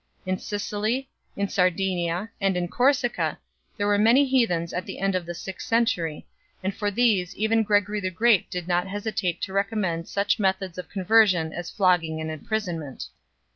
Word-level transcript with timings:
In 0.25 0.39
Sicily, 0.39 1.11
in 1.35 1.47
Sardinia, 1.47 2.31
and 2.41 2.57
in 2.57 2.69
Corsica 2.69 3.37
there 3.77 3.85
were 3.85 3.99
many 3.99 4.25
heathens 4.25 4.73
at 4.73 4.87
the 4.87 4.97
end 4.97 5.13
of 5.13 5.27
the 5.27 5.35
sixth 5.35 5.67
century, 5.67 6.25
and 6.63 6.73
for 6.73 6.89
these 6.89 7.35
even 7.35 7.61
Gregory 7.61 7.99
the 7.99 8.09
Great 8.09 8.49
did 8.49 8.67
not 8.67 8.87
hesitate 8.87 9.41
to 9.43 9.53
recommend 9.53 10.07
such 10.07 10.39
methods 10.39 10.79
of 10.79 10.89
conversion 10.89 11.53
as 11.53 11.69
flogging 11.69 12.19
and 12.19 12.31
imprisonment 12.31 13.09
5 13.09 13.09